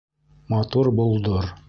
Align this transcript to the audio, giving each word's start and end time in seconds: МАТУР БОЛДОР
МАТУР 0.49 0.87
БОЛДОР 0.97 1.45